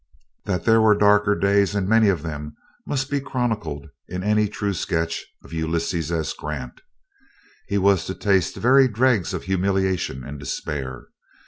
[0.45, 2.55] That there were darker days, and many of them,
[2.87, 6.33] must be chronicled in any true sketch of Ulysses S.
[6.33, 6.81] Grant.
[7.67, 11.09] He was to taste the very dregs of humiliation and despair.